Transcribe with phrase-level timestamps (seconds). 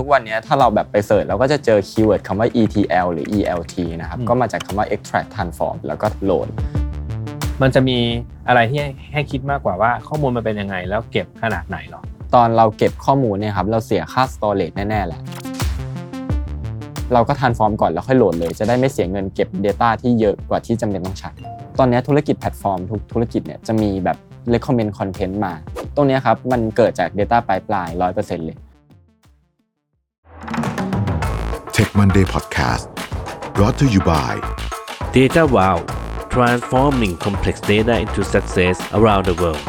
[0.00, 6.48] ทุกวันนี้ถ้าเราแบบไป search เราก็จะเจอ keyword คำว่า ETL หรือ ELT นะครับ ก็มาจากคำว่า extract transform แล้วก็ load
[7.62, 7.98] มันจะมี
[8.48, 8.80] อะไรที่
[9.12, 12.02] ให้คิดมากกว่าว่าข้อมูลมันเป็นยังไง แล้วเก็บขนาดไหนหรอ
[12.34, 15.20] ตอนเราเก็บข้อมูลเนี่ยครับ เราเสียค่า storage แน่ๆแหละ
[17.12, 21.32] เราก็ transform ก่อนแล้วค่อยโหลดเลย จะได้ไม่เสียเงินเก็บ Data ที่เยอะกว่าที่จำเป็นต้องใช้
[21.78, 24.16] ตอนนี้ธุรกิจแพลตฟอร์มทุกธุรกิจเนี่ยจะมีแบบ
[24.52, 25.52] recommend content มา
[25.96, 28.58] ตรงนี้ครับมันเกิดจาก Data Pipeline 100%เลย
[31.82, 32.84] Tech Monday Podcast
[33.56, 34.32] brought to you by
[35.18, 35.78] Data Wow
[36.34, 39.64] transforming complex data into success around the world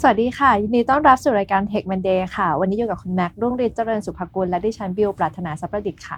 [0.00, 6.16] สวัสดีค่ะ ยินดีต้อนรับสู่รายการ Tech Monday ค่ะ วันนี้อยู่กับคุณแม็กรุ่งฤทธิ์เจริญสุภกุล และดิฉันบิวปรารถนาสัพประดิษฐ์ค่ะ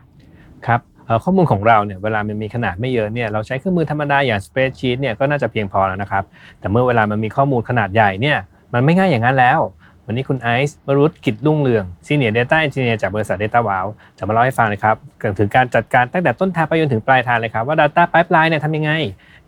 [0.66, 6.24] ครับเอ่อข้อมูลของเราเนี่ยเวลามันมีขนาดไม่เยอะเนี่ยเราใช้เครื่องมือธรรมดาอย่าง spreadsheet เนี่ยก็น่าจะเพียงพอแล้วนะครับ
[6.60, 8.38] แต่เมื่อเวลามันมีข้อมูลขนาดใหญ่เนี่ย
[8.74, 9.60] มันไม่ง่ายอย่างนั้นแล้ว
[10.06, 13.86] วันนี้คุณไอซ์วรุษกิจรุ่งเรือง Senior Data Engineer จากบริษัท Data Wow
[14.18, 18.92] จะมาเล่าให้ฟังนะครับเกี่ยวถึงการจัดการตั้งแต่ต้นทางไปจนถึงปลายทางเลยครับว่า Data Pipeline เนี่ยทำยังไง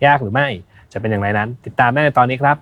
[0.04, 0.48] ยากหรือไม่
[0.92, 2.56] จะเป็นอย่างไรนั้น ติดตามได้ในตอนนี้ครับ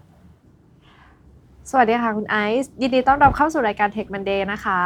[1.70, 4.80] สวัสดีค่ะคุณไอซ์ยินดีต้อนรับเข้าสู่รายการ Tech Monday นะคะ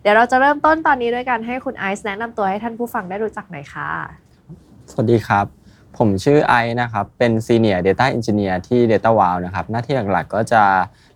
[0.00, 3.90] เดี๋ยวเราจะเริ่มต้นตอนนี้ด้วยการให้คุณไอซ์แนะนำตัวให้ท่านผู้ฟังได้รู้จักหน่อยค่ะ
[4.90, 5.59] สวัสดีครับ
[5.98, 10.62] ผมชื่อไอซ์นะครับ เป็น Senior Data Engineer ที่ Data Wow นะครับ หน้าที่หลักๆ ก็จะ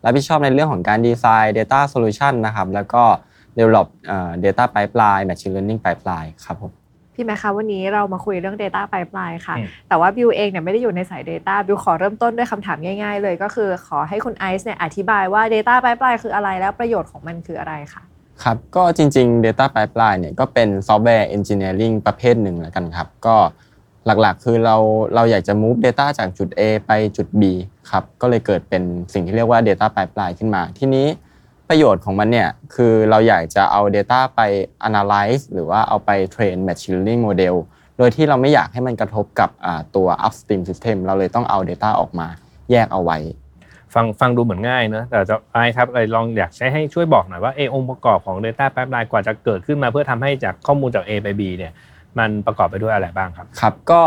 [0.04, 3.02] รับผิดชอบในเรื่องของการดีไซน์ Data Solution นะครับ แล้วก็
[3.58, 6.72] Develop เอ่อ Data Pipeline Machine Learning Pipeline ครับผม
[7.14, 18.02] พี่แม่คะวันนี้เรามาคุยเรื่อง Data Pipeline ค่ะอืมแต่ว่าบิวเองเนี่ยไม่ได้อยู่ในสาย Data บิวขอเริ่มต้นด้วยคำถามง่ายๆ เลยก็คือขอให้คุณไอซ์เนี่ยอธิบายว่า Data Pipeline คืออะไรแล้วประโยชน์ของมันคืออะไรค่ะ
[18.42, 23.36] ครับก็จริงๆ Data Pipeline เนี่ยก็เป็นซอฟต์แวร์ Engineering ประเภทหนึ่งแล้วกันครับ ก็
[24.06, 24.76] หลักๆ คือเรา
[25.14, 27.42] เราอยากจะ move data จากจุด A ไปจุด B
[27.90, 31.06] ครับก็เลยเกิดเป็นสิ่งที่เรียกว่า Data Pipeline ขึ้นมา ทีนี้
[31.68, 34.40] ประโยชน์ของมันเนี่ยคือเราอยากจะเอา Data ไป
[34.88, 37.54] analyze หรือว่าเอาไป train machine learning model
[37.98, 39.50] โดยที่เราไม่อยากให้มันกระทบกับ
[39.96, 42.28] ตัว upstream system เราเลยต้องเอา Data ออกมา
[42.70, 43.18] แยกเอาไว้
[43.94, 51.72] ฟังฟังดูเหมือนง่ายเนอะแต่จะไอครับเลยลองอยากให้ให้ช่วยบอกหน่อยว่าเออองค์ประกอบของ Data Pipeline กว่าจะเกิดขึ้นมาเพื่อทำให้จากข้อมูลจาก A ไป B เนี่ย
[52.18, 54.02] มันประกอบไปด้วยอะไรบ้างครับ ครับ ก็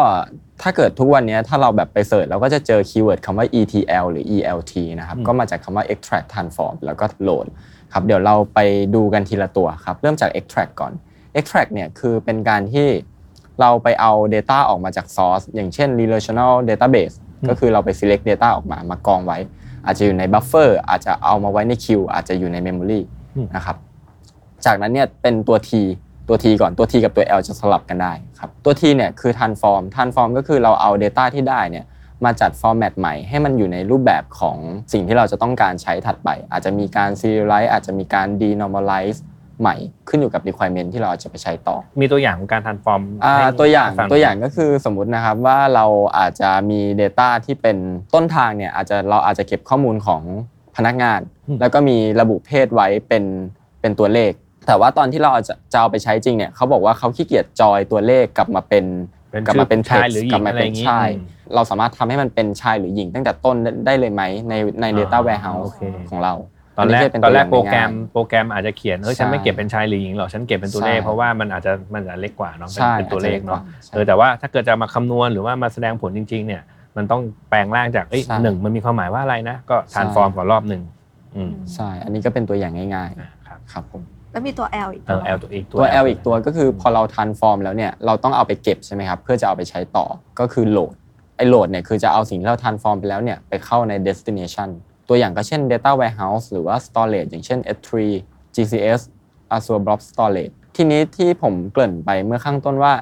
[0.61, 7.47] ถ้าเกิดทุกวันนี้ถ้าเราแบบไป search เราก็จะเจอ keyword คำว่า ETL หรือ ELT นะครับอืมก็มาจากคำว่า extract transform แล้วก็ load
[7.93, 8.59] ครับ เดี๋ยวเราไป
[8.95, 10.93] ดูกันทีละตัวครับ เริ่มจาก extract ก่อน
[11.39, 12.87] extract เนี่ยคือเป็นการที่
[13.59, 17.15] เราไปเอา Data ออกมาจาก source อย่างเช่น relational database
[17.49, 19.37] ก็คือเราไป select data ออกมามากองไว้
[19.85, 23.01] อาจจะอยู่ใน buffer อาจจะเอามาไว้ใน queue อาจจะอยู่ใน memory
[23.35, 23.77] อืมนะครับ
[24.65, 25.71] จากนั้นเนี่ยเป็นตัว T
[26.27, 31.85] ตัว T ก่อนตัว T กับตัว L จะสลับกันได้ครับตัว T เนี่ยคือ transform transform ก็คือเราเอา Data ที่ได้เนี่ย
[32.25, 34.57] มาจัด format ใหม่ให้มันอยู่ในรูปแบบของ
[34.93, 39.19] สิ่งที่เราจะต้องการใช้ถัดไป อาจจะมีการ serialize อาจจะมีการ denormalize
[39.61, 39.75] ใหม่
[40.09, 45.85] ขึ้นอยู่กับ requirement ที่เราจะไปใช้ต่อ มีตัวอย่างของการทันฟอร์มอ่าให้ตัวอย่างฟัตัวอย่างก็คือสมมุตินะครับว่าเรา
[46.17, 47.77] อาจจะมี Data ที่เป็น
[48.13, 50.21] ต้นทางเนี่ยอาจจะเราอาจจะเก็บข้อมูลของ
[50.75, 51.19] พนักงาน
[51.59, 53.23] แล้วก็มีระบุเพศไว้เป็น
[53.81, 54.31] เป็นตัวเลข
[54.67, 58.85] แต่ว่าตอนที่เราจะจะเอาไปใช้จริงเนี่ยเขาบอกว่าเขาขี้เกียจจอยตัวเลขกลับมาเป็น
[59.31, 66.33] เป็นกลับมาเป็นชาย text หรือหญิกลังมาอะไรอเป็นย่างงี้ชาย อืม เราสามารถทำให้มันเป็นชายหรือหญิงตั้งแต่ต้นได้เลยไหมในใน Data อ่า Warehouse โอเค ของเรา
[66.77, 76.61] ตอนแรกจะเป็ตอนแรกวโปรแกรมย่างายโปรแกรมอาจจะเขียนเฮ้ยฉันไม่ใช่เก็บเป็นชายหรือหญิงหรอกฉันเก็บเป็นตัวเลขใช่ เพราะว่ามันอาจจะมันอาจจะเล็กกว่าเนาะเป็นใช่เป็นตัวเลขเนาะอาจจะเล็กกว่าใช่เออแต่ว่าถ้าเกิดจะมาคำนวณหรือว่ามาแสดงผลจริง ๆ เนี่ย
[76.97, 80.81] มันต้องแปลงร่างจากเอ้ยใช่หนึ่งมันมีความหมายว่าอะไรนะ ก็ทานฟอร์มก่อนรอบหนึ่ง
[81.35, 83.09] อืมใช่ อันนี้ก็เป็นตัวอย่างง่าย
[83.47, 90.05] ครับ ๆ ครับผม แล้วมีตัว L อีกเอตัวอ L ตัวอีกตัวตัว L อีกตัวก็คือพอเรา transform แล้วเนี่ยเราต้องเอาไปเก็บใช่ไหมครับเพื่อจะเอาไปใช้ต่อ
[90.39, 90.93] ก็คือโหลด
[91.37, 94.69] ไอ้โหลดเนี่ยคือจะเอาสิ่งที่เรา transform ไปแล้วเนี่ยไปเข้าใน destination
[95.09, 97.89] ตัวอย่างก็เช่น data warehouse หรือว่า storage อย่างเช่น S3
[98.55, 99.01] GCS
[99.55, 102.93] Azure Blob Storage ทีนี้ที่ผมเกริ่นไปเมื่อข้างต้นว่า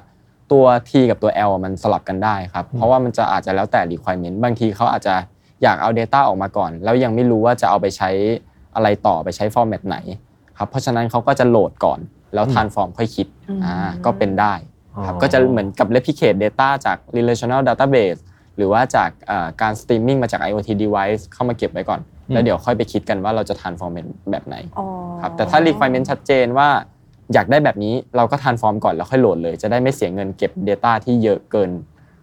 [0.52, 5.16] ตัว T กับตัว L มันสลับกันได้ครับ เพราะว่ามันจะอาจจะแล้วแต่ requirement บางทีเขาอาจจะ
[5.64, 8.10] อยากเอา Data ออกมาก่อน แล้วยังไม่รู้ว่าจะเอาไปใช้
[8.76, 9.98] อะไรต่อไปใช้ format ไหน
[10.58, 12.00] ครับเพราะฉะนั้นเขาก็จะโหลดก่อน
[12.34, 13.28] แล้ว transform ค่อยคิด
[13.64, 13.74] อ่า
[14.06, 14.54] ก็เป็นได้
[15.06, 18.20] ครับก็จะเหมือนกับ replicate data จาก relational database
[18.58, 22.02] หรือว่าจากเอ่อการ streaming มาจาก IoT device เข้ามาเก็บไว้ก่อน
[22.34, 24.86] แล้วเดี๋ยวค่อยไปคิดกันว่าเราจะ transform เป็นแบบไหนอ๋อ
[25.22, 26.70] ครับแต่ถ้า requirement ชัดเจนว่า
[27.34, 31.70] อยากได้แบบนี้เราก็ transform ก่อนแล้วค่อยโหลดเลย จะได้ไม่เสียเงินเก็บ Data ที่เยอะเกิน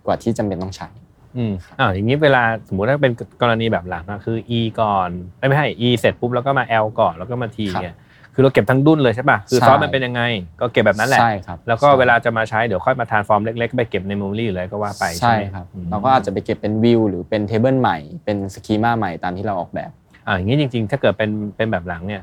[0.06, 0.88] กว่าที่จำเป็นต้องใช้
[1.36, 3.12] อืมอ่าอย่างนี้เวลาสมมุติถ้าเป็น
[3.42, 7.96] กรณีแบบหลังอะคือ E ก่อนเอ้ยไม่ใช่ E เสร็จปุ๊บแล้วก็มา L ก่อนแล้วก็มา T ครับเนี่ย
[8.34, 10.22] คือเราเก็บทั้งดุนเลยใช่ป่ะคือใช่ซอสมันเป็นยังไง
[10.60, 19.90] ก็เก็บแบบนั้นแหละใช่ครับแล้วก็ใช่เวลาจะมาใช้เดี๋ยวค่อยมา transform เล็กๆ ไปเก็บใน memory เลยก็ว่าไปใช่ไหมครับอืมเราก็อาจจะไปเก็บเป็นวิวหรือเป็น table ใหม่เป็น schema ใหม่ตามที่เราออกแบบ
[20.26, 22.22] อ่าอย่างนี้จริง ๆ ถ้าเกิดเป็นเป็นแบบหลังเนี่ย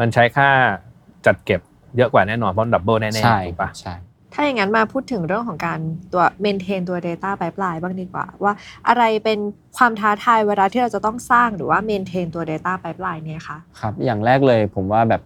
[0.00, 0.48] มันใช้ค่า
[1.26, 1.60] จัดเก็บ
[1.96, 3.94] เยอะกว่าแน่นอนเพราะดับเบิลแน่ใช่ๆถูกปะใช่
[4.34, 5.80] ถ้าอย่างนั้นมาพูดถึงเรื่องของการ
[6.12, 8.52] ตัว maintain ตัว data pipeline บ้างดีกว่า ว่า
[8.88, 9.38] อะไรเป็น
[9.76, 15.22] ความท้าทายเวลาที่เราจะต้องสร้างหรือว่า maintain ตัว data pipeline เนี่ยคะครับอย่างแรกเลยผมว่าแบบ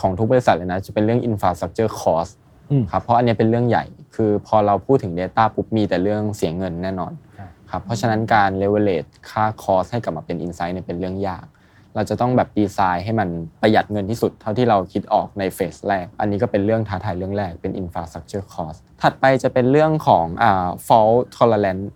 [0.00, 2.32] ของทุกบริษัทเลยนะจะเป็นเรื่อง infrastructure cost
[2.70, 3.84] อืมครับเพราะอันเนี้ยเป็นเรื่องใหญ่
[4.14, 11.46] คือพอเราพูดถึง Data ปุ๊บมีแต่เรื่องเสียเงินแน่นอนครับครับเพราะฉะนั้นการ leverage ค่า cost ให้กลับมาเป็น insight เนี่ยเป็นเรื่องยาก
[11.94, 13.28] เราจะต้องแบบดีไซน์ให้มัน
[13.60, 21.86] ประหยัดเงินที่สุดเท่าที่เราคิดออกในเฟสแรก อันนี้ก็เป็นเรื่องท้าทายเรื่องแรกเป็น infrastructure cost ถัดไปจะเป็นเรื่องของอ่า fault tolerance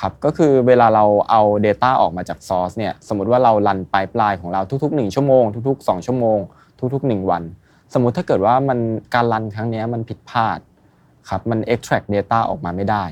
[0.00, 6.38] ครับก็คือเวลาเราเอา Data ออกมาจาก Source เนี่ยสมมติว่าเรารัน pipeline ของเราทุกๆ 1 ชั่วโมง ทุก ๆ 2 ชั่วโมง
[6.94, 7.42] ทุกๆ 1 วัน
[7.94, 8.78] สมมุติถ้าเกิดว่ามัน
[9.14, 10.58] การรันครั้งเนี้ยมันผิดพลาด
[11.28, 13.04] ครับมัน extract data ออกมาไม่ได้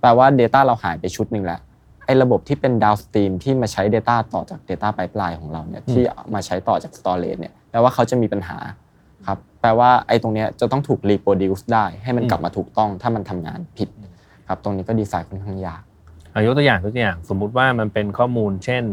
[0.00, 1.60] แปลว่า Data เราหายไปชุดหนึ่งแล้ว
[2.04, 6.02] ไอ้ระบบที่เป็น downstream ที่มาใช้ Data ต่อจาก Data Pipeline ของเราเนี่ยที่
[6.34, 8.58] มาใช้ต่อจาก Storage เนี่ยแปลว่าเขาจะมีปัญหา
[9.26, 13.88] ครับแปลว่าไอ้ตรงเนี้ยจะต้องถูก reproduce ได้ ให้มันกลับมาถูกต้องถ้ามันทำงานผิด
[14.48, 15.82] ครับตรงนี้ก็ดีไซน์ค่อนข้างยาก
[16.32, 18.84] อายกตัวอย่างตัวอย่างสมมุติว่ามันเป็นข้อมูล เช่น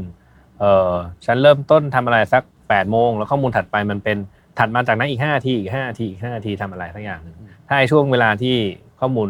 [0.60, 0.94] เออ
[1.26, 4.18] ฉันเริ่มต้นทำอะไรสัก 8ปดโมงแล้วข้อมูลถัดไปมันเป็น
[4.60, 7.36] ถัดมาจากนั้นอีก5นาทีอีก5นาทีอีก5นาทีทำอะไรสักอย่างหนึ่ง
[7.68, 8.56] ถ้าไอ้ช่วงเวลาที่
[9.00, 9.30] ข้อมูล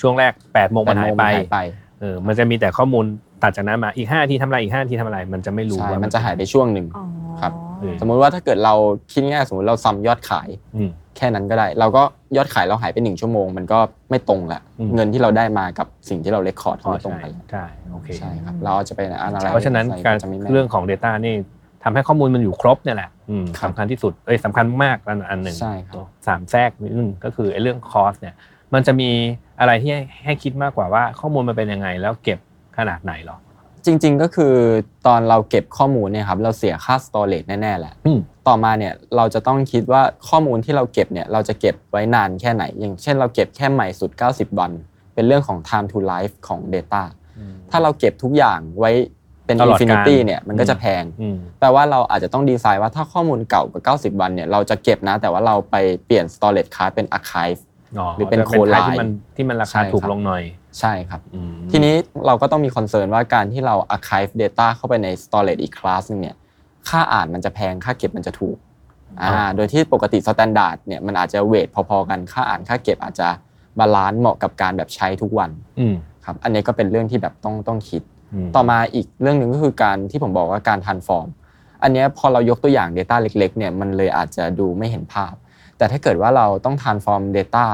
[0.00, 1.58] ช่วงแรก8ปดโมงมันหายไปหายไป
[2.00, 3.04] เออมันจะมีแต่ข้อมูล
[3.42, 7.04] ตัดจากนั้นมาอีก5นาทีทำอะไรอีก5นาทีทำอะไร มันจะไม่รู้ใช่ว่ามันจะหายไปช่วงหนึ่งอ๋อ
[7.40, 8.74] ครับเออสมมุติว่าถ้าเกิดเรา
[9.12, 12.02] คิดง่ายๆสมมติเราซัมยอดขายอืมแค่นั้นก็ได้ เราก็
[12.36, 13.78] ยอดขายเราหายไปหนึ่งชั่วโมง มันก็
[14.10, 21.34] ไม่ตรงละอืมเงินที่เราได้มากับสิ่งที่เราเลคคอร์ดอ๋อไม่ตรงใช่กันใช่โอเคใช่ครับเราจะไปอะไรเพราะฉะนั้นการจะไม่แม่นเรื่องของ Data นี่
[21.84, 25.96] ทำให้ข้อมูลมันอยู่ครบเนี่ยแหละอืมครับสำคัญที่สุดเอ้ยสำคัญมากอันอันหนึ่งใช่ครับ
[26.26, 28.34] สามแทรกนิดนึงก็คือไอ้เรื่องคอสเนี่ย
[28.74, 29.10] มันจะมี
[29.60, 32.38] อะไรที่ให้ให้คิดมากกว่าว่าข้อมูลมันเป็นยังไง แล้วเก็บ
[32.78, 33.36] ขนาดไหนหรอ
[33.86, 34.54] จริง ๆก็คือ
[35.06, 44.72] ตอนเราเก็บข้อมูลเนี่ยครับเราเสียค่า storage แน่ๆแหละอืมต่อมาเนี่ยเราจะต้องคิดว่าข้อมูลที่เราเก็บเนี่ยเราจะเก็บไว้นานแค่ไหน อย่างเช่นเราเก็บแค่ใหม่สุด 90 วัน
[45.14, 47.02] เป็นเรื่องของ time to life ของ Data
[47.70, 48.90] ถ้าเราเก็บทุกอย่างไว้
[49.46, 55.76] เป็นตลอดกาล infinity เนี่ยมันก็จะแพงอืมแปลว่าเราอาจจะต้องดีไซน์ว่าถ้าข้อมูลเก่ากว่า90 วันเนี่ยเราจะเก็บนะ แต่ว่าเราไป
[56.06, 57.60] เปลี่ยน storage class เป็น archive
[58.16, 60.42] หรือเป็น coldline ที่มันที่มันราคาใช่ถูกครับลงหน่อย
[60.80, 61.94] ใช่ครับอืมทีนี้
[62.26, 66.36] เราก็ต้องมี concern ว่าการที่เรา archive data เข้าไปใน storage อีกคลาสนึงเนี่ย
[66.88, 68.56] ค่าอ่านมันจะแพงค่าเก็บมันจะถูก
[69.20, 73.28] อ่าโดยที่ปกติ standard เนี่ยมันอาจจะ weight พอๆกันค่าอ่านค่าเก็บอาจจะ
[73.78, 75.94] balance เหมาะกับการแบบใช้ทุกวันอืม
[76.24, 78.13] ครับอันนี้ก็เป็นเรื่องที่แบบต้องต้องคิด
[78.56, 81.28] ต่อมาอีกเรื่องหนึ่งก็คือการที่ผมบอกว่าการ transform
[81.82, 85.34] อันเนี้ยพอเรายกตัวอย่าง Data เล็กๆเนี่ยมันเลยอาจจะดูไม่เห็นภาพ
[85.78, 87.66] แต่ถ้าเกิดว่าเราต้อง transform Data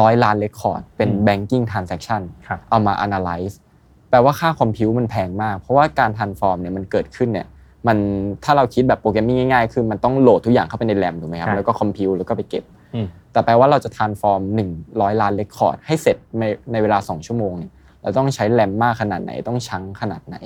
[0.00, 3.54] ร้อยล้าน record เป็น banking transaction ครับเอามา analyze
[4.10, 7.46] แปลว่าค่า compute มันแพงมาก เพราะว่าการ transform เนี่ยมันเกิดขึ้นเนี่ย
[7.86, 7.98] มัน
[8.44, 12.64] ถ้าเราคิดแบบ programming ง่ายๆ คือมันต้องโหลดทุกอย่างเข้าไปในแรมถูกไหมครับใช่แล้วก็ compute แล้วก็ไปเก็บ
[12.94, 14.40] อืมแต่แปลว่าเราจะ transform
[14.80, 17.70] 100 ล้าน record ให้เสร็จในในเวลา 2 ชั่วโมงเนี่ย
[18.02, 20.36] เราต้องใช้แรมมากขนาดไหน ต้องชังขนาดไหน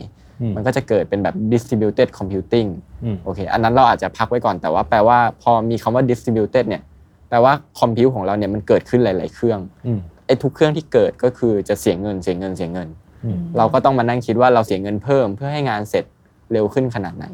[0.40, 2.68] อืมมันก็จะเกิดเป็นแบบ distributed computing
[3.04, 6.82] อืมโอเค อันนั้นเราอาจจะพักไว้ก่อน แต่ว่าแปลว่าพอมีคำว่า distributed เนี่ย
[7.28, 12.88] แปลว่าคอมพิวของเราเนี่ยมันเกิดขึ้นหลาย ๆ เครื่องอืมไอ้ทุกเครื่องที่เกิดก็คือจะเสียเงิน เสียเงิน เสียเงิน
[13.24, 16.04] อืมเราก็ต้องมานั่งคิดว่าเราเสียเงินเพิ่มเพื่อให้งานเสร็จ
[16.52, 17.24] เร็วขึ้นขนาดไหน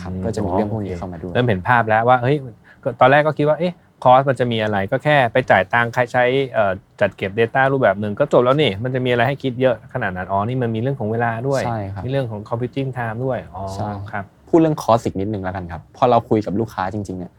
[0.00, 2.36] ครับ ก็จะมีเรื่องพวกนี้เข้ามาด้วย เริ่มเห็นภาพแล้วว่า เฮ้ย
[2.82, 3.72] ก็ตอนแรกก็คิดว่า เอ๊ะ
[4.04, 17.32] cost มันจะมีอะไรก็แค่ไปจ่ายตังค์ใครใช้เอ่อจัดเก็บ Data รูปแบบหนึ่งก็จบแล้วนี่มันจะมีอะไรให้คิดเยอะขนาดนั้นอ๋อนี่มันมีเรื่องของเวลาด้วยใช่ครับมีเรื่องของ computing time ด้วยอ๋อใช่ครับพูดเรื่อง cost อีกนิดนึงแล้วกันครับพอเราคุยกับลูกค้าจริงๆเนี่ย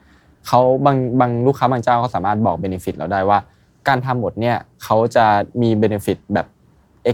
[0.48, 3.39] เขาบางบางลูกค้าบางเจ้าเขาสามารถบอก benefit เราได้ว่า
[3.88, 5.25] การทำหมดเนี่ยเขาจะ
[5.62, 6.48] มี benefit แบบ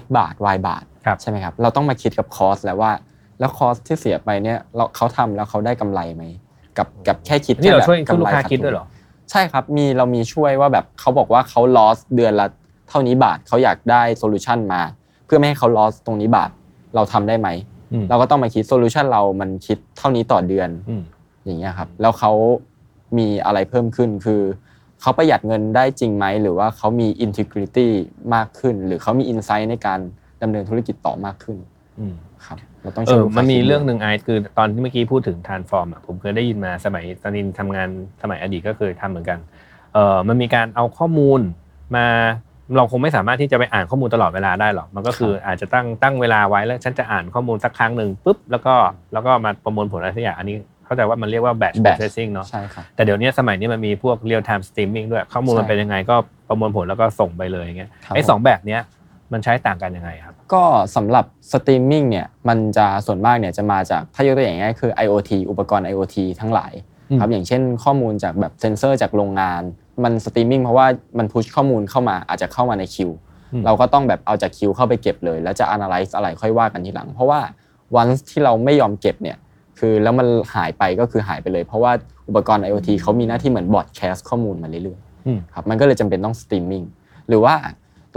[0.02, 2.92] x บาท y บาทครับใช่ไหมครับเราต้องมาคิดกับ cost แล้วว่า
[3.40, 6.24] แล้ว cost ที่เสียไปเนี่ยเราเขาทำแล้วเขาได้กำไรไหม
[6.78, 8.86] กับกับแค่คิดนี่เราแค่ช่วยแบบช่วยลูกค้ากำไรคิดด้วยเหรอ
[9.32, 12.48] ใช่ครับมีเรามีช่วยว่าแบบเขาบอกว่าเขา loss เดือนละ
[12.90, 14.82] เท่านี้บาทเขาอยากได้ solution มา
[15.26, 16.50] เพื่อไม่ให้เขา loss ตรงนี้บาท
[16.96, 17.50] เราทำได้ไหม
[17.94, 21.04] อืมเราก็ต้องมาคิด solution เรามันคิดเท่านี้ต่อเดือนอืม
[21.46, 22.32] อย่างเงี้ยครับแล้วเขา
[23.18, 24.42] มีอะไรเพิ่มขึ้นคือ
[25.02, 27.88] เขาประหยัดเงินได้จริงไหมหรือว่าเขามี integrity
[28.34, 30.00] มากขึ้น หรือเขามี insight ในการ
[30.42, 31.58] ดำเนินธุรกิจต่อมากขึ้น
[32.00, 32.14] อืม
[32.46, 37.90] ครับ เราต้องเอช่วยอลูกค้ามันมีคิดเรื่องหด้วยนึ่งไอซ์คือตอนที่เมื่อกี้พูดถึง transform อะผมเคยได้ยินมาสมัยตอนนี้ทำงาน
[38.22, 39.40] สมัยอดีตก็เคยทำเหมือนกัน
[39.94, 41.40] เออมันมีการเอาข้อมูล
[41.96, 42.06] มา
[42.78, 48.74] เราคงไม่สามารถที่จะไปอ่านข้อมูลตลอดเวลาได้หรอกมันก็คืออาจจะตั้งตั้งเวลาไว้แล้วฉันจะอ่านข้อมูลสักครั้งหนึ่งปุ๊บแล้วก็
[49.14, 56.16] แล้วก็มาประมวลผลอะไรสักอย่างอันนี้เข้าใจว่ามันเรียกว่า batch batch processing เนาะใช่ครับแต่เดี๋ยวนี้สมัยนี้มันมีพวก real time streaming ด้วยข้อมูลมันใช่เป็นยังไงก็
[56.50, 58.82] ประมวลผลแล้วก็ส่งไปเลยอย่างเงี้ยครับไอ้ผมสองแบบเนี้ย
[59.34, 60.64] มันใช้ต่างกันยังไงครับ ก็
[60.96, 66.74] สำหรับสตรีมมิ่งเนี่ยมันจะส่วนมากเนี่ยจะมาจากถ้ายกตัวอย่างง่ายๆคือ IoT อุปกรณ์ IoT ทั้งหลาย
[67.10, 69.62] อืมครับอย่างเช่นข้อมูลจากแบบเซนเซอร์จากโรงงาน
[70.04, 73.10] มันสตรีมมิ่งเพราะว่ามัน push ข้อมูลเข้ามาอาจจะเข้ามาในคิว
[73.66, 77.40] เราก็ต้องแบบเอาจากคิวเข้าไปเก็บเลย แล้วจะ analyze อะไรค่อยว่ากันทีหลัง เพราะว่า
[78.02, 79.38] once ที่เราไม่ยอมเก็บเนี่ย
[79.80, 81.92] คือแล้วมันหายไปก็คือหายไปเลย เพราะว่า
[82.28, 86.84] อุปกรณ์ IoT เขามีหน้าที่เหมือน broadcast ข้อมูลมาเรื่อยๆอืมครับมันก็เลยจำเป็นต้องสตรีมมิ่ง
[87.30, 87.56] หรือว่า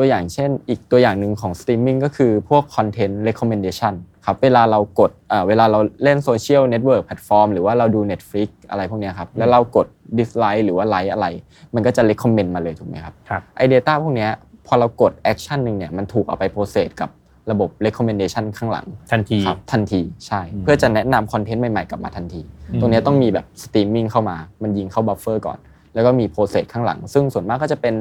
[0.01, 3.95] ตัวอย่างเช่น อีกตัวอย่างหนึ่งของสตรีมมิ่งก็คือพวกคอนเทนต์ recommendation
[4.27, 9.87] ครับเวลาเรากดเอ่อเวลาเราเล่นโซเชียลเน็ตเวิร์กแพลตฟอร์มหรือว่าเราดู Netflix อะไรพวกเนี้ยครับแล้วเรากด
[10.19, 11.27] dislike หรือว่า like อะไร
[11.75, 14.31] มันก็จะ recommend มาเลยถูกไหมครับครับไอ data พวกเนี้ย
[14.67, 17.11] พอเรากด action หนึ่งเนี่ยมันถูกเอาไป process กับ
[17.51, 22.41] ระบบ recommendation ข้างหลัง ทันทีครับทันทีใช่ เพื่อจะแนะนำคอนเทนต์ใหม่ๆกลับมาทันที
[22.71, 25.59] อืมตรงเนี้ยต้องมีแบบสตรีมมิ่งเข้ามา มันยิงเข้า buffer ก่อน
[25.95, 27.95] แล้วก็มี process ข้างหลัง ซึ่งส่วนมากก็จะเป็น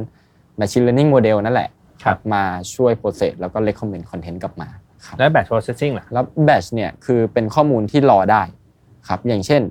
[0.60, 1.79] Machine Learning Model นั่นแหละครับ
[2.34, 2.44] มา
[2.76, 4.70] ช่วย process แล้วก็ recommend คอนเทนต์กลับมา
[5.06, 8.44] ครับแล้ว batch processing ล่ะแล้ว batch เนี่ยคือเป็นข้อมูลที่รอได้
[9.08, 9.62] ครับอย่างเช่น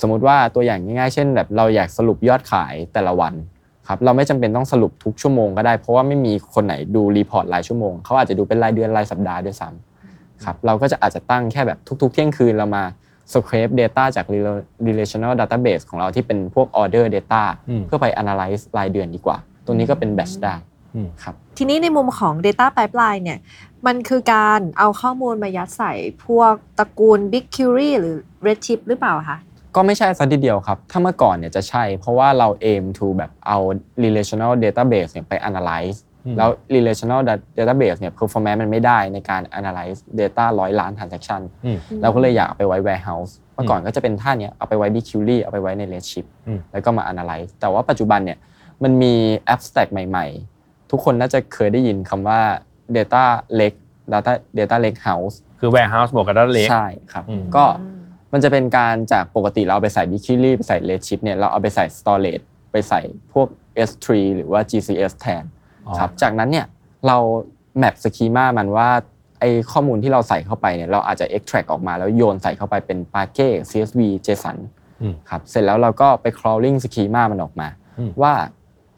[0.00, 3.34] สมมุติว่าตัวอย่างง่ายๆ เช่น แบบเราอยากสรุปยอดขายแต่ละวัน
[3.88, 12.84] ครับเราไม่จำเป็นต้องสรุปทุกชั่วโมงก็ได้ เพราะว่าไม่มีคนไหนดู report รายชั่วโมงเขาอาจจะดูเป็นรายเดือนรายสัปดาห์ด้วยซ้ำำครับเราก็จะอาจจะตั้งแค่แบบทุก ๆ เที่ยงคืนเรามา
[13.32, 20.69] scrape data จาก rela- relational database ของเราที่เป็นพวก order data อืมเพื่อไป analyze รายเดือนดีกว่า ตัวนี้ก็เป็น batch ได้อืม
[21.22, 23.38] ครับทีนี้ในมุมของ Data Pipeline เนี่ย
[23.86, 25.92] มันคือการเอาข้อมูลมายัดใส่
[26.26, 28.16] พวกตระกูล BigQuery หรือ
[28.46, 29.38] Redshift หรือเปล่าคะ
[29.76, 33.58] ก็ไม่ใช่ซะทีเดียวครับ ถ้าเมื่อก่อนเนี่ยจะใช่ เพราะว่าเรา aim to แบบเอา
[34.04, 41.40] relational database เนี่ยไป analyze อืมแล้ว relational da- database เนี่ย performance มันไม่ได้ในการ analyze data ร้อยล้าน transaction
[41.64, 48.38] อืมเราก็เลยอยากเอาไปไว้ warehouse เมื่อก่อนก็จะเป็นท่าเนี้ยเอาไปไว้ BigQuery เอาไปไว้ใน Redshift อืมแล้วก็มา analyze แต่ว่าปัจจุบันเนี่ย
[48.82, 49.14] มันมี
[49.54, 50.59] abstract ใหม่ ๆ
[50.90, 52.40] ทุกคนน่าจะเคยได้ยินคำว่า
[52.96, 53.24] data
[53.58, 53.78] lake
[54.12, 57.64] data data lake house คือ warehouse บวกกับ data lake ใช่ครับอืมก็
[58.32, 63.00] มันจะเป็นการจากปกติเราเอาไปใส่ BigQuery ไปใส่ Redshift เนี่ยเราเอาไปใส่ storage ไปใส่
[63.32, 63.48] พวก
[63.88, 64.06] S3
[64.36, 65.44] หรือว่า GCS แทน
[65.86, 66.66] อ๋อครับจากนั้นเนี่ย
[67.06, 67.16] เรา
[67.82, 68.88] map schema มันว่า
[69.40, 74.56] ไอข้อมูลที่เราใส่เข้าไปเนี่ยเราอาจจะ extract ออกมาแล้วโยนใส่เข้าไปเป็น Parquet CSV JSON
[75.02, 77.68] อืมครับเสร็จแล้วเราก็ไป crawling schema มันออกมา
[77.98, 78.32] อืมว่า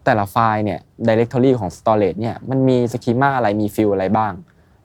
[0.04, 4.32] แต่ละไฟล์เนี่ย directory ของ storage เนี่ยมันมี schema อะไรมี field อะไรบ้าง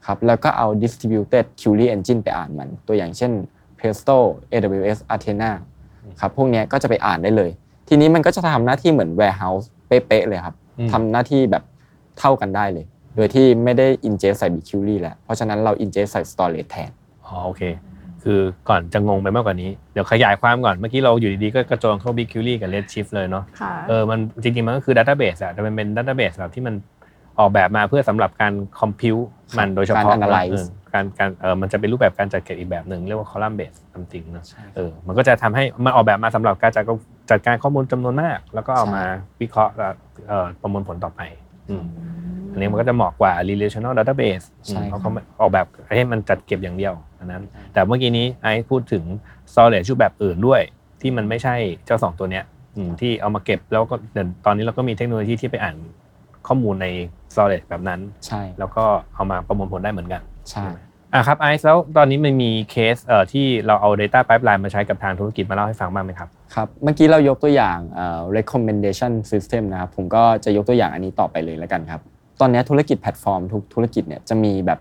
[0.05, 3.31] ครับแล้วก็เอา distributed query engine ไปอ่านมัน ตัวอย่างเช่น
[3.79, 4.17] Presto
[4.51, 5.51] AWS Athena
[6.19, 7.51] ครับพวกเนี้ยก็จะไปอ่านได้เลย
[7.88, 11.63] ทีนี้มันก็จะทำหน้าที่เหมือน warehouse เป๊ะๆเลยครับอืมทำหน้าที่แบบ
[12.19, 16.91] เท่ากันได้เลย โดยที่ไม่ได้ ingest ใส่ BigQuery แล้วเพราะฉะนั้นเรา ingest ใส่ storage แทน
[17.25, 17.62] อ๋อโอเค
[18.24, 26.75] คือก่อนจะงงไปมากกว่านี้ เดี๋ยวขยายความก่อน เมื่อกี้เราอยู่ดีๆ ก็กระโจนเข้า BigQuery กับ Redshift เลยเนาะค่ะเออมันจริงๆ มันก็คือ database อะแต่มันเป็น database แบบที่มัน
[27.39, 29.25] ออกแบบมาเพื่อสำหรับการ compute
[29.57, 36.83] มันโดยเฉพาะการ analyze เออการการเออมันจะเป็นรูปแบบการจัดเก็บอีกแบบหนึ่งเรียกว่า column based something เนอะใช่ครับเออมันก็จะทำให้มันออกแบบมาสำหรับการจัด
[37.31, 39.03] จัดการข้อมูลจำนวนมาก แล้วก็เอามา
[39.41, 39.89] วิเคราะห์และ
[40.27, 41.21] เอ่อประมวลผลต่อไป
[41.69, 41.83] อืม
[42.51, 47.43] อันนี้มันก็จะเหมาะกว่า relational database ใช่อืมเพราะเขาออกแบบให้มันจัดเก็บอย่างเดียว อันนั้น
[47.74, 49.03] แต่เมื่อกี้นี้ไอซ์พูดถึง
[49.51, 50.62] storage รูปแบบอื่นด้วย
[51.01, 51.55] ที่มันไม่ใช่
[51.86, 52.43] เจ้าสองตัวเนี้ย
[52.75, 55.75] อืมที่เอามาเก็บแล้วก็เดี๋ยวตอนนี้เราก็มีเทคโนโลยีที่ไปอ่าน
[56.47, 56.88] ข้อมูลใน
[57.33, 58.83] storage แบบนั้น ใช่ แล้วก็
[59.15, 60.21] เอามาประมวลผลได้เหมือนกัน
[60.51, 60.65] ใช่
[61.13, 72.01] อะครับไอซ์แล้วตอนนี้มันมีเคสเอ่อที่เราเอา data pipeline มาใช้กับทางธุรกิจมาเล่าให้ฟังบ้างไหมครับครับเมื่อกี้เรายกตัวอย่างเอ่อ recommendation system นะครับผมก็จะยกตัวอย่างอันนี้ต่อไปเลยแล้วกันครับ
[72.41, 74.79] ตอนนี้ธุรกิจแพลตฟอร์มทุกธุรกิจเนี่ยจะมีแบบ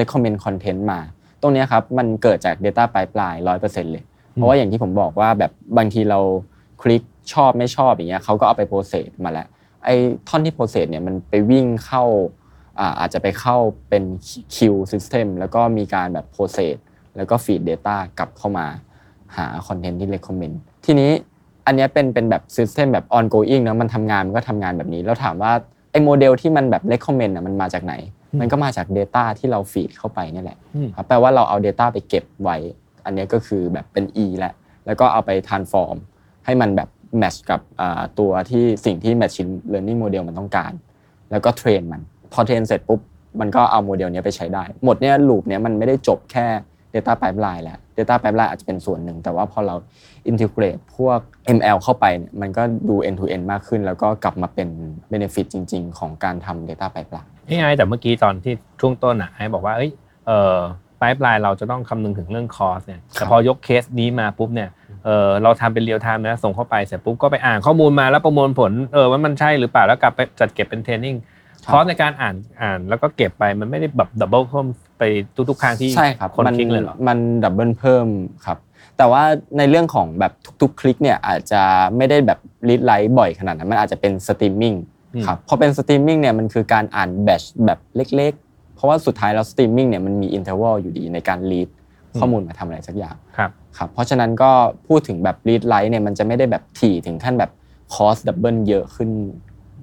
[0.00, 1.00] recommend content มา
[1.42, 4.04] ตรงเนี้ยครับมันเกิดจาก data pipeline 100%เลย
[4.34, 6.20] เพราะว่าอย่างที่ผมบอกว่าแบบบางทีเรา
[6.82, 7.02] คลิก
[7.32, 9.48] ชอบไม่ชอบอย่างเงี้ยเขาก็เอาไป process มาแล้ว
[9.84, 9.94] ไอ้
[10.28, 12.04] ท่อนที่ process เนี่ยมันไปวิ่งเข้า
[12.78, 13.56] อ่าอาจจะไปเข้า
[13.88, 14.02] เป็น
[14.54, 16.76] queue system แล้วก็มีการแบบ process
[17.16, 18.66] แล้วก็ feed data กลับเข้ามา
[19.36, 21.10] หาคอนเทนต์ที่ recommend ทีนี้
[21.66, 25.52] อันเนี้ยเป็นเป็นแบบ system แบบ ongoing เนอะมันทำงานมันก็ทำงานแบบนี้ แล้วถามว่า
[25.90, 27.94] ไอ้โมเดลที่มันแบบ recommend อะมันมาจากไหน
[28.40, 32.56] มันก็มาจาก data ที่เรา feed เข้าไปนี่แหละอืมครับแปลว่าเราเอา Data ไปเก็บไว้
[33.04, 34.54] อันเนี้ยก็คือแบบเป็น E แล้ว
[34.86, 35.96] แล้วก็เอาไป transform
[36.44, 36.88] ให้มันแบบ
[37.22, 40.72] match กับอ่าตัวที่สิ่งที่ machine learning model มันต้องการ
[41.30, 42.00] แล้วก็ train มัน
[42.32, 43.00] พอ train เสร็จปุ๊บ
[43.40, 46.46] มันก็เอาโมเดลเนี้ยไปใช้ได้ หมดเนี้ย loop เนี้ยมันไม่ได้จบแค่
[46.94, 49.74] Data Pipeline แล้ว Data Pipeline อาจจะเป็นส่วนหนึ่ง แต่ว่าพอเรา
[50.30, 51.18] integrate พวก
[51.56, 54.68] ML เข้าไปเนี่ยมันก็ดู end to end มากขึ้น แล้วก็กลับมาเป็น
[55.12, 59.90] benefit จริง ๆ ของการทำ Data Pipeline ไอ้ไอแต่เมื่อกี้ตอนที่ช่วงต้นอะไอซ์บอกว่าเอ้ย
[60.26, 60.58] เอ่อ
[61.00, 64.68] pipeline เราจะต้องคำนึงถึงเรื่อง cost เนี่ยครับแต่พอยกเคสนี้มาปุ๊บเนี่ย
[65.04, 71.16] เออเราทำเป็น real-time นะส่งเข้าไปเสร็จปุ๊บก็ไปอ่านข้อมูลมาแล้วประมวลผลเออว่ามันใช่หรือเปล่าแล้วกลับไปจัดเก็บเป็น training
[71.64, 74.66] ครับ cost ในการอ่านอ่านแล้วก็เก็บไปมันไม่ได้แบบ double เพิ่ม
[74.98, 75.02] ไป
[75.50, 78.06] ทุกๆครั้งที่ใช่ครับคนมันคลิกเลยเหรอมัน double เพิ่ม
[78.46, 78.58] ครับ
[78.98, 79.22] แต่ว่า
[79.58, 81.62] ในเรื่องของแบบทุกๆ คลิกเนี่ยอาจจะ
[81.96, 84.74] ไม่ได้แบบ read write บ่อยขนาดนั้นมันอาจจะเป็นสตรีมมิ่ง
[85.26, 91.68] ครับพอเป็นสตรีมมิ่งเนี่ยมันคือการอ่าน batch แบบเล็กๆ เพราะว่าสุดท้ายแล้วสตรีมมิ่งเนี่ยมันมี interval อยู่ดีในการ read
[92.18, 94.50] ข้อมูลมาทำอะไรสักอย่างครับครับเพราะฉะนั้นก็
[94.88, 97.50] พูดถึงแบบ read write เนี่ยมันจะไม่ได้แบบถี่ถึงขั้นแบบ
[97.94, 99.10] cost double เยอะขึ้น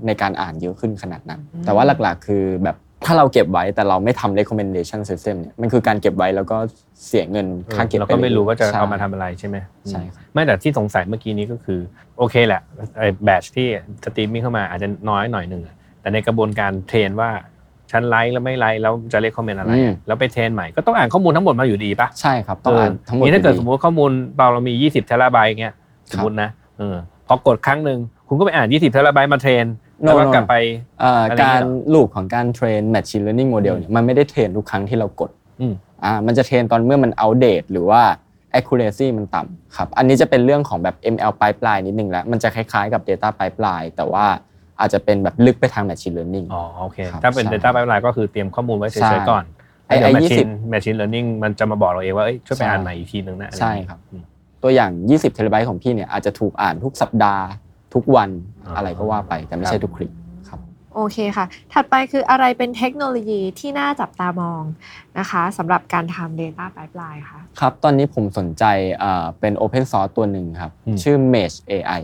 [0.08, 6.58] ในการอ่านเยอะขึ้นขนาดนั้น แต่ว่าหลักๆ คือแบบ ถ้าเราเก็บไว้แต่เราไม่ทำ recommendation system เนี่ยมันคือการเก็บไว้แล้วก็
[7.08, 9.58] เสียเงินค่าเก็บเราก็ไม่รู้ว่าจะใช้เอามาทำอะไรใช่ไหม
[9.90, 11.80] ใช่ครับไม่แต่ที่สงสัยเมื่อกี้นี้ก็คือ
[12.18, 12.62] โอเคแหละ
[12.98, 13.68] ไอ้ batch ที่
[14.06, 17.30] สตรีมมิ่งเข้ามาอาจจะน้อยหน่อยหนึ่งอะแต่ในกระบวนการ train ว่า
[17.92, 25.74] ฉันไลค์แล้วไม่ไลค์แล้วจะ recommend อะไรอืมอะแล้วไป train ใหม่ก็ต้องอ่านข้อมูลทั้งหมดมาอยู่ดีปะใช่ครับต้องอ่านทั้งหมดนี่ถ้าเกิดอยู่สมมติข้อมูลเราเรามี 20 เทราไบต์เงี้ย
[26.12, 26.96] สมมตินะเออ
[27.28, 29.72] พอกดครั้งหนึ่งคุณก็ไปอ่าน 20 เทราไบต์มา train โน่
[30.04, 30.56] แล้วก็โน่กลับไป
[31.00, 35.74] เอ่ออะไรอย่างเงี้กายรเหรอ loop ของการ train machine learning model เนี่ยมันไม่ได้ train ทุกครั้งที่เรากดอืม
[36.04, 38.02] อ่ามันจะ train ตอนเมื่อมัน outdate หรือว่า
[38.58, 44.25] accuracy มันต่ำครับ อันนี้จะเป็นเรื่องของแบบ ML pipeline นิดนึงแล้ว มันจะคล้ายๆกับ data pipeline แต่ว่า
[44.80, 49.44] อาจจะเป็นแบบลึกไปทาง machine learning อ๋อโอเคครับถ้าเป็นใช่ Data Pipeline ก็คือเตรียมข้อมูลไว้เฉใช่ยๆก่อน
[49.88, 54.24] ไอ้แล้วเดี๋ยวไอ้ Machine 20 Machine Learning มันจะมาบอกเราเองว่าเอ้ยช่วยไปใช่อ่านใหม่อีกทีนึงนะอะไใช่ครับอืม
[54.64, 57.46] ตัวอย่าง 20 เทราไบต์ของพี่เนี่ยอาจจะถูกอ่านทุกสัปดาห์
[57.96, 58.30] ทุกวัน
[58.66, 60.12] อ๋อออะไรก็ว่าไปแต่ไม่ใช่ทุกคลิก
[60.50, 60.60] ครับ
[60.96, 64.64] โอเคค่ะ ถัดไปคืออะไรเป็นเทคโนโลยีที่น่าจับตามอง
[65.20, 68.64] นะคะสำหรับการทำ Data Pipeline ค่ะครับ ตอนนี้ผมสนใจ
[69.00, 72.02] เอ่อเป็น Open Source ตัวหนึ่งครับอืมชื่อ Mesh AI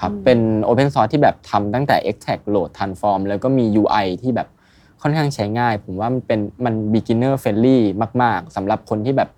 [0.00, 4.48] ครับอืมเป็น Open Source ที่แบบทำตั้งแต่ extract load transform แล้วก็มี UI ที่แบบ
[5.02, 7.78] ค่อนข้างใช้ง่าย ผมว่ามันเป็นมัน beginner friendly
[8.22, 9.30] มาก ๆสำหรับคนที่แบบ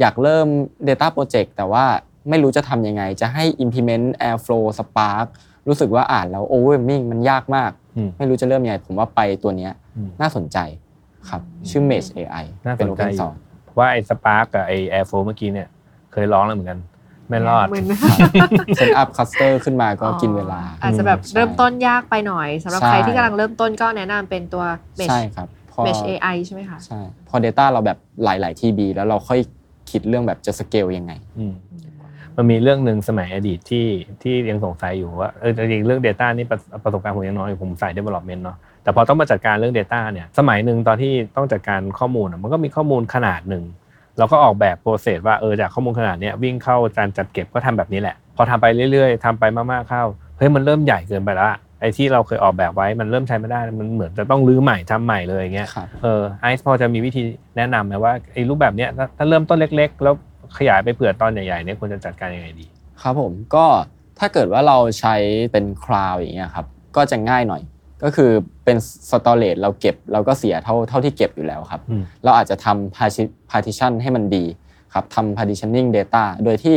[0.00, 0.48] อยากเริ่ม
[0.88, 1.84] Data Project แต่ว่า
[2.28, 5.26] ไม่รู้จะทำยังไง จะให้ implement Airflow Spark
[5.68, 10.58] รู้สึกว่าอ่านแล้ว overwhelming มันยากมากอืมไม่รู้จะเริ่มยังไง ผมว่าไปตัวเนี้ยอืมน่าสนใจ
[11.28, 13.38] ครับ ชื่อ Mesh AI น่าสนใจเป็น Open Source
[13.78, 15.68] ว่าไอ้ Spark กับไอ้ Airflow เมื่อกี้เนี่ย
[16.12, 16.80] เคยลองแล้วเหมือนกัน
[17.28, 17.86] ไม่รอดเหมือน
[18.76, 24.64] setup cluster ขึ้นมาก็กินเวลา อาจจะแบบใช่เริ่มต้นยากไปหน่อยสำหรับใช่ใครที่กำลังเริ่มต้นก็แนะนำเป็นตัว
[24.98, 29.40] Mesh ใช่ครับพอ Mesh AI ใช่ไหมคะใช่พอ Data เราแบบหลาย ๆ TB แล้วเราค่อย
[29.90, 31.44] คิดเรื่องแบบจะสเกลยังไงอื
[32.36, 33.86] มมันมีเรื่องหนึ่งสมัยอดีตที่
[34.22, 43.64] ที่ยังสงสัยอยู่ว่าเออจริงๆเรื่อง Data นี่ประประสบการณ์ผมยังน้อยอยู่ผมใส่ development เนาะแต่พอต้องมาจัดการเรื่อง Data เนี่ยสมัยหนึ่งตอนที่ต้องจัดการข้อมูลอะมันก็มีข้อมูลขนาดหนึ่ง
[44.18, 50.04] เราก็ออกแบบโปรเซสว่าเออจากข้อมูลขนาดเนี้ยวิ่งเข้าการจัดเก็บก็ทำแบบนี้แหละ พอทำไปเรื่อยๆทำไปมากๆเข้า
[50.38, 57.22] เฮ้ยมันเริ่มใหญ่เกินไปละไอ้ที่เราเคยออกแบบไว้มันเริ่มใช้ไม่ได้มันเหมือนจะต้องรื้อใหม่ทำใหม่เลยอย่างเงี้ยครับเออไอซ์พอจะมีวิธี
[57.56, 60.14] แนะนำไหมว่าไอ้รูปแบบเนี้ยถ้าถ้าเริ่มต้นเล็ก ๆ แล้ว
[60.58, 62.66] ขยายไปเผื่อตอนใหญ่ๆเนี่ยควรจะจัดการยังไงดี
[63.02, 63.64] ครับผมก็
[64.18, 65.14] ถ้าเกิดว่าเราใช้
[65.52, 67.62] เป็นคลาวอย่างเงี้ยครับก็จะง่ายหน่อย
[68.02, 68.30] ก็คือ
[68.64, 68.76] เป็น
[69.10, 74.44] สตอเรจเราเก็บเราก็เสียเท่าเท่าที่เก็บอยู่แล้วครับอืมเราอาจจะทำ parti- partition ให้มันดี
[74.94, 76.76] ครับทำ partitioning data โดยที่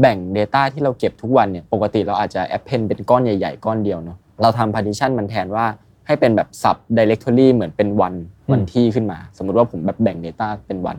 [0.00, 5.66] แบ่ง data ที่เราเก็บทุกวันเนี่ยปกติเราอาจจะ append เป็นก้อนใหญ่ ๆ ก้อนเดียวเนาะเราทำ partition มันแทนว่า
[6.06, 10.96] ให้เป็นแบบ sub directory เหมือนเป็นวันอืมวันที่ขึ้นมา สมมุติว่าผมแบบแบ่ง data เป็นวัน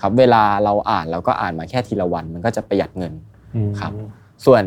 [0.00, 3.12] ครับเวลาเราอ่านเราก็อ่านมาแค่ทีละวัน มันก็จะประหยัดเงิน
[3.54, 3.92] อืมครับ
[4.46, 4.62] ส่วน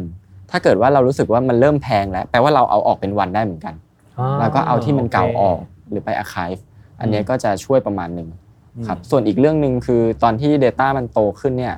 [0.52, 3.76] ถ้าเกิดว่าเรารู้สึกว่ามันเริ่มแพงแล้วแปลว่าเราเอาออกเป็นวันได้เหมือนกัน
[4.20, 6.62] อ๋อแล้วก็เอาที่มันเก่าออกโหรือไป archive
[7.00, 8.30] อันเนี้ยก็จะช่วยประมาณหนึ่ง
[8.76, 11.76] อืมครับส่วนอีกเรื่องหนึ่งคือตอนที่ Data มันโตขึ้นเนี่ย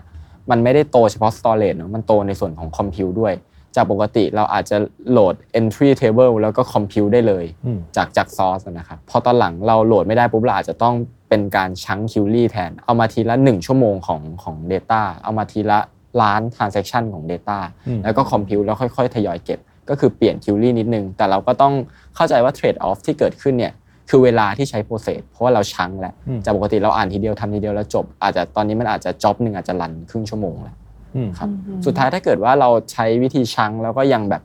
[0.51, 3.33] มันไม่ได้โตเฉพาะ storage เนอะมันโตในส่วนของ compute ด้วย
[3.75, 4.77] จากปกติเราอาจจะ
[5.11, 10.95] โหลด entry table แล้วก็ compute ได้เลยอืมจากจาก source นะครับพอตอนหลังเราโหลดไม่ได้ปุ๊บเราอาจจะต้อง
[11.31, 15.79] เป็นการ chunk query แทน เอามาทีละ 1 ชั่วโมงของของ Data เอามาทีละ
[16.21, 21.73] ล้าน transaction ของ Data อืมแล้วก็ compute แล้วค่อยๆ ทยอยเก็บ ก็คือเปลี่ยน query นิดนึง แต่เราก็ต้อง
[22.15, 23.73] เข้าใจว่า trade off ที่เกิดขึ้นเนี่ย
[24.09, 30.75] คือเวลาที่ใช้ process เพราะว่าเรา chunk แล้วอืมจากปกติเราอ่านทีเดียวทำทีเดียวแล้วจบ อาจจะตอนนี้มันอาจจะ job หนึ่งอาจจะ run ครึ่งชั่วโมงแล้ว
[31.15, 34.41] อืมครับอืมสุดท้ายถ้าเกิดว่าเราใช้วิธี chunk แล้วก็ยังแบบ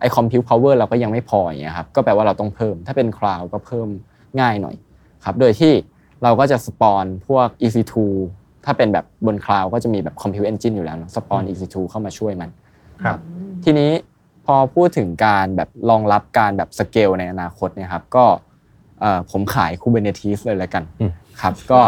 [0.00, 3.88] ไอ้ compute power เราก็ยังไม่พออย่างเงี้ยครับก็แปลว่าเราต้องเพิ่ม ถ้าเป็น cloud ก็เพิ่ม
[4.40, 4.76] ง่ายหน่อย
[5.24, 5.72] ครับ โดยที่
[6.22, 7.94] เราก็จะสปอนพวก EC2
[8.64, 12.50] ถ้าเป็นแบบบน cloud ก็จะมีแบบ compute engine อยู่แล้วเนอะสปอน EC2 เข้ามาช่วยมัน
[13.04, 13.18] ครับ
[13.64, 13.90] ทีนี้
[14.46, 18.24] พอพูดถึงการแบบรองรับการแบบสเกลในอนาคตเนี่ยครับก็
[19.00, 21.80] เอ่อผมขาย Kubernetes เลยแล้วกันอืมครับก็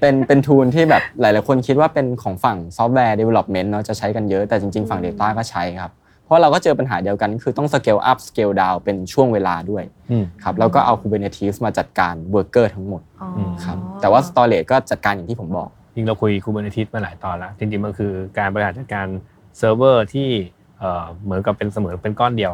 [0.00, 5.99] เป็นเป็นทูลที่แบบหลาย ๆ คนคิดว่าเป็นของฝั่งซอฟต์แวร์ development เนาะจะใช้กันเยอะแต่จริง ๆ ฝั่ง Data ก็ใช้ครับเพ
[6.30, 19.06] ราะเราก็เจอปัญหาเดียวกัน คือต้อง scale up scale down เป็นช่วงเวลาด้วยอืมครับแล้วก็เอา Kubernetes มาจัดการ worker ทั้งหมดอ๋อครับแต่ว่า storage ก็จัดการอย่างที่ผมบอกจริงเราคุย Kubernetes มาหลายตอนแล้วจริงๆมันคือการบริหารจัดการ
[19.58, 20.28] เซิร์ฟเวอร์ที่
[20.78, 22.52] เอ่อเหมือนกับเป็นเสมือนเป็นก้อนเดียว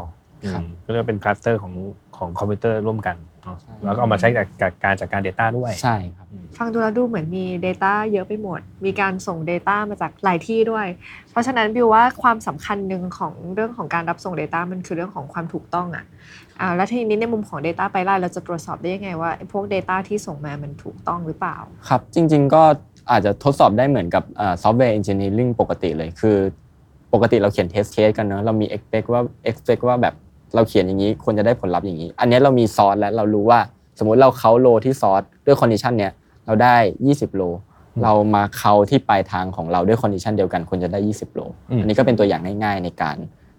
[0.52, 1.72] ครับอืมก็เรียกว่าเป็น cluster ของ
[2.16, 6.26] ของคอมพิวเตอร์ร่วมกัน เนอะใช่แล้วก็เอามาใช้กับกับการจัดการ Data ด้วยใช่ครับ
[6.58, 10.86] ฟังดูแล้วดูเหมือนมี Data เยอะไปหมด มีการส่ง Data มาจากหลายที่ด้วย
[11.30, 16.04] เพราะฉะนั้นบิวว่าความสำคัญหนึ่งของเรื่องของการรับส่ง Data มันคือเรื่องของความถูกต้องอะ
[16.60, 21.56] อ่าแล้วทีนี้ในมุมของ Data ไปไล่เราจะตรวจสอบได้ยังไงว่าไอ้พวก Data ที่ส่งมามันถูกต้องหรือเปล่า
[21.88, 22.62] ครับ จริง ๆ ก็
[23.10, 24.24] อาจจะทดสอบได้เหมือนกับ
[24.62, 26.36] software engineering ปกติเลยคือ
[27.12, 30.14] ปกติเราเขียน test case กันเนอะเรามี expect ว่า expect ว่าแบบ
[30.54, 33.60] เราเขียนอย่างนี้ควรจะได้ผลลัพธ์อย่างนี้ อันเนี้ยเรามีซอสแล้วเรารู้ว่า
[33.98, 36.12] สมมุติเรา count row ที่ source ด้วย condition เนี้ย
[36.46, 37.42] เราได้ 20 row
[38.02, 43.16] เรามาเขาที่ปลายทางของเราด้วย condition เดียวกันควรจะได้ 20 rowอืมอันนี้ก็เป็นตัวอย่างง่ายๆในการ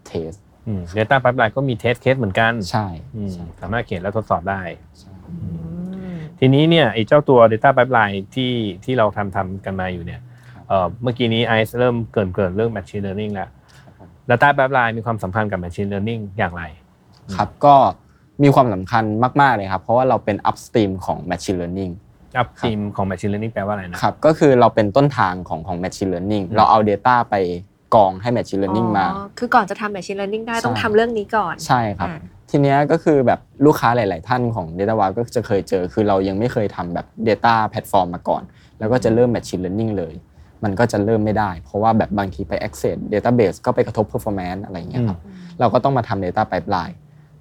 [0.07, 0.31] test
[0.67, 4.61] อืม Data Pipeline ก็มี test case เหมือนกันใช่อืมใช่สามารถเขียนแล้วทดสอบได้
[4.99, 5.47] ใช่อื
[6.15, 10.21] มทีนี้เนี่ยไอ้เจ้าตัว Data Pipeline ที่ที่เราทำทำกันมาอยู่เนี่ย
[10.67, 13.49] เอ่อเมื่อกี้นี้ไอซ์เริ่มเกริ่นเกริ่นเรื่อง Machine Learning แล้ว
[14.29, 16.63] Data Pipeline มีความสัมพันธ์กับ Machine Learning อย่างไร
[17.35, 17.75] ครับก็
[18.43, 19.03] มีความสำคัญ
[19.41, 21.93] มาก ๆ เลยครับ เพราะว่าเราเป็น upstream ของ machine learning
[22.37, 27.35] upstream ของ Machine Learning แปลว่าอะไรนะครับ ก็คือเราเป็นต้นทางของของ machine learning อืมเราเอา Data ไป
[27.95, 37.53] กรองให้ machine learning มาอ๋อคือก่อนจะทำ Machine Learning ได้ต้องใช่ทำเรื่องนี้ก่อน ใช่ครับอ่าทีเนี้ยก็คือแบบลูกค้าหลาย ๆ ท่านของ Data w a ก็จะเคยเจอ คือเรายังไม่เคยทำแบบ Data
[37.71, 38.43] Platform มาก่อน
[38.79, 40.13] แล้วก็จะเริ่ม Machine Learning เลย
[40.63, 45.19] มันก็จะเริ่มไม่ได้ เพราะว่าแบบบางทีไป access database ก็ไปกระทบ performance อะไรอย่างเงี้ยครับ
[45.59, 46.95] เราก็ต้องมาทำ Data Pipeline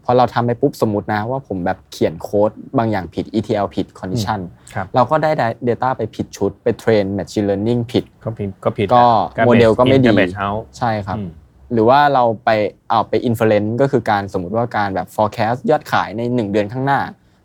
[0.05, 4.40] พอเราทำไปปุ๊บสมมตินะว่าผมแบบเขียนโค้ดบางอย่างผิด ETL ผิด condition
[4.74, 5.31] ครับเราก็ได้
[5.68, 9.05] Data ไปผิดชุด ไปเทรน Machine Learning ผิด ก็ผิดก็ผิดก็
[9.37, 11.29] Garbage โมเดลก็ไม่ดี in Garbage out ใช่ครับอืม
[11.72, 12.50] หรือว่าเราไป
[12.90, 17.00] เอาไป inference ก็คือการสมมติว่าการแบบ forecast ยอดขายใน 1 เดือนข้างหน้า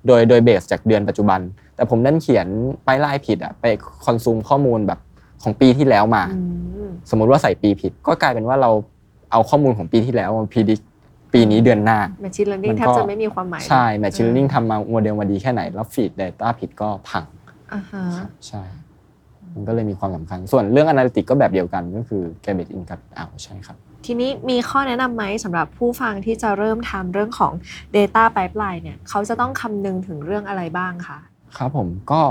[0.08, 1.40] โดยโดยเบสจากเดือนปัจจุบัน
[1.76, 2.48] แต่ผมดันเขียน
[2.86, 3.66] ไปไล่ผิดอะไป
[4.06, 5.00] คอนซูมข้อมูลแบบ
[5.44, 8.72] ของปีที่แล้วมาอืมสมมุติว่าใส่ปีผิด ก็กลายเป็นว่าเรา
[9.32, 10.76] เอาข้อมูลของปีที่แล้วมาพิจิ
[11.34, 17.26] ปีนี้เดือนหน้า Machine Learning มันแทก็บจะไม่มีความหมายใช่ Machine Learning ทำมาโมเดลมาดีแค่ไหน แล้วฟีด Data ผิดก็พัง
[17.74, 18.04] อ่าฮะ
[18.48, 18.62] ใช่
[19.54, 27.54] มันก็เลยมีความสำคัญ ส่วนเรื่อง Analytics ก็แบบเดียวกันก็คือ Garbage in Garbage out ใช่ครับทีนี้มีข้อแนะนำไหมสำหรับผู้ฟังที่จะเริ่มทำเรื่องของ
[27.96, 31.20] Data Pipeline เนี่ยเขาจะต้องคำนึงถึงเรื่องอะไรบ้างคะ
[31.58, 32.22] ครับผมก็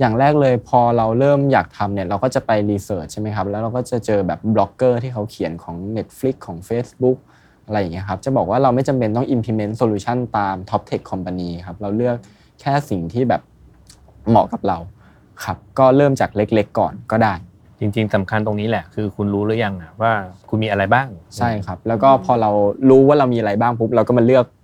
[0.00, 7.18] อย่างแรกเลยพอเราเริ่มอยากทำเนี่ยเราก็จะไป research ใช่ไหมครับแล้วเราก็จะเจอแบบบล็อกเกอร์ที่เขาเขียนของ Netflix ของ Facebook
[7.66, 12.16] อะไรอย่างเงี้ยครับจะบอกว่าเราไม่จำเป็นต้อง implement solution ตาม top tech company ครับเราเลือก
[12.60, 13.42] แค่สิ่งที่แบบ
[14.28, 14.78] เหมาะกับเรา
[15.44, 17.34] ครับก็เริ่มจากเล็กๆ ก่อนก็ได้
[17.78, 20.12] จริง ๆสำคัญตรงนี้แหละ คือคุณรู้หรือยังอะว่า
[20.48, 22.50] คุณมีอะไรบ้าง ใช่ครับ แล้วก็พอเรา
[22.90, 24.63] รู้ว่าเรามีอะไรบ้างปุ๊บเราก็มาเลือกเอ่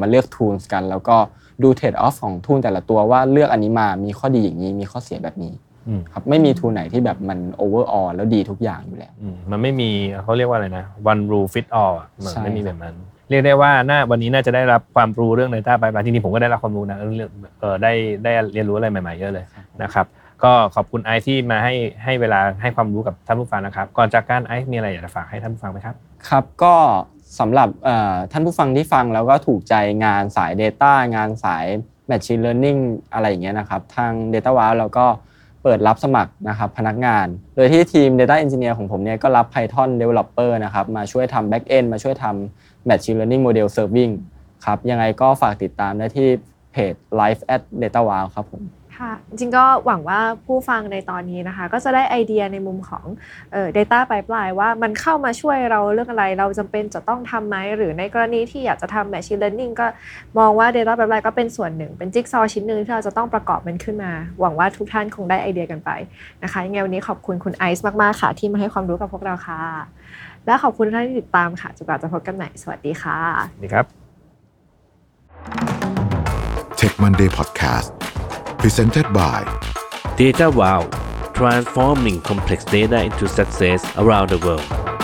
[0.00, 1.16] มาเลือก tools กัน แล้วก็
[1.62, 5.52] ดู trade off ของ tool แต่ละตัวว่าเลือกอันนี้มามีข้อดีอย่างนี้มีข้อเสียแบบนี้
[5.88, 9.90] อืมครับไม่มี tool ไหนที่แบบมัน overall แล้วดีทุกอย่างอยู่แล้วอืมมันไม่มี
[10.22, 12.94] เขาเรียกว่าอะไรนะ one rule fit all อะมันใช่ไม่มีแบบนั้น
[13.30, 17.92] เรียกได้ว่าน่าวันนี้น่าจะได้รับความรู้เรื่อง Data Pipeline ที่นี่ผมก็ได้รับความรู้นะเรื่องเออได้
[18.24, 19.44] ได้เรียนรู้อะไรใหม่ๆเยอะเลย
[19.82, 20.06] นะครับ
[20.44, 25.94] ก็ขอบคุณไอซ์ที่มาให้ให้เวลาให้ความรู้กับท่านผู้ฟังนะครับ ก่อนจากการไอซ์มีอะไรอยากจะฝากให้ท่านผู้ฟังไหมครับ
[26.28, 26.74] ครับก็
[27.40, 27.68] สำหรับ
[28.32, 31.66] ท่านผู้ฟังที่ฟังแล้วก็ถูกใจงานสาย Data งานสาย
[32.10, 32.80] Machine Learning
[33.12, 35.06] อะไรอย่างเงี้ยนะครับ ทาง Data w o w เราก็
[35.62, 44.12] เปิดรับสมัครนะครับพนักงาน โดยที่ทีม Data Engineer ของผมเนี่ยก็รับ Python Developer นะครับมาช่วยทำ Backend มาช่วยทำ Machine Learning Model Serving
[44.64, 46.28] ครับยังไงก็ฝากติดตามได้ที่
[46.72, 48.62] เพจ Live at Data w o w ครับผม
[48.98, 53.04] ค่ะจริงก็หวังว่าผู้ฟังในตอนนี้นะคะ ก็จะได้ไอเดียในมุมของ
[53.52, 59.86] เอ่อ data pipeline ว่ามันเข้ามาช่วยเราเรื่องอะไรเราจำเป็นจะต้องทำไหมหรือในกรณีที่อยากจะทำ machine learning ก็
[60.38, 65.90] มองว่า data pipeline ก็เป็นส่วนหนึ่ง เป็นจิ๊กซอว์ชิ้นหนึ่งที่เราจะต้องประกอบมันขึ้นมา หวังว่าทุกท่านคงได้ไอเดียกันไป
[66.42, 69.60] นะคะยังไงวันนี้ขอบคุณคุณไอซ์มากๆค่ะ ที่มาให้ความรู้กับพวกเราค่ะ
[70.46, 73.18] และขอบคุณท่านที่ติดตามค่ะจนกว่าจะพบกันใหม่สวัสดีค่ะ
[73.62, 73.86] นี่ครับ
[76.78, 77.95] Tech Monday Podcast
[78.66, 79.44] Presented by
[80.16, 80.88] Data Wow,
[81.34, 84.95] transforming complex data into success around the world.